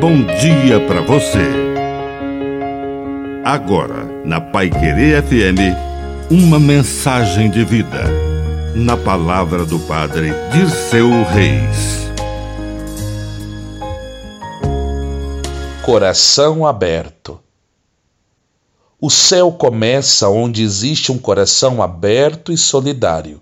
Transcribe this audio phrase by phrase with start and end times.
[0.00, 1.46] bom dia para você.
[3.44, 8.04] Agora, na Pai Querer FM, uma mensagem de vida.
[8.74, 12.08] Na palavra do Padre de seu Reis.
[15.84, 17.38] Coração aberto.
[19.00, 23.40] O céu começa onde existe um coração aberto e solidário.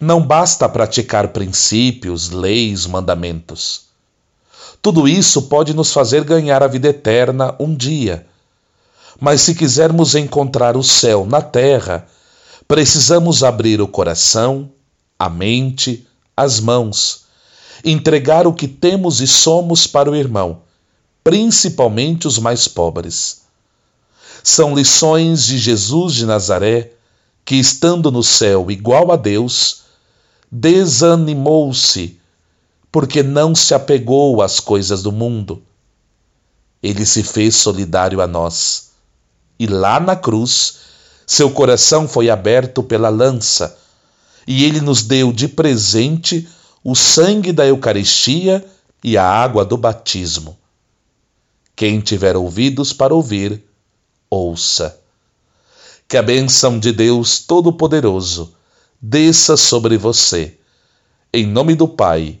[0.00, 3.87] Não basta praticar princípios, leis, mandamentos.
[4.80, 8.26] Tudo isso pode nos fazer ganhar a vida eterna um dia.
[9.20, 12.06] Mas se quisermos encontrar o céu na terra,
[12.66, 14.70] precisamos abrir o coração,
[15.18, 16.06] a mente,
[16.36, 17.24] as mãos,
[17.84, 20.60] entregar o que temos e somos para o irmão,
[21.24, 23.42] principalmente os mais pobres.
[24.44, 26.92] São lições de Jesus de Nazaré,
[27.44, 29.82] que, estando no céu igual a Deus,
[30.50, 32.17] desanimou-se
[32.98, 35.62] porque não se apegou às coisas do mundo.
[36.82, 38.90] Ele se fez solidário a nós.
[39.56, 40.78] E lá na cruz,
[41.24, 43.78] seu coração foi aberto pela lança,
[44.48, 46.48] e ele nos deu de presente
[46.82, 48.68] o sangue da Eucaristia
[49.04, 50.58] e a água do batismo.
[51.76, 53.62] Quem tiver ouvidos para ouvir,
[54.28, 54.98] ouça.
[56.08, 58.52] Que a bênção de Deus Todo-Poderoso
[59.00, 60.58] desça sobre você.
[61.32, 62.40] Em nome do Pai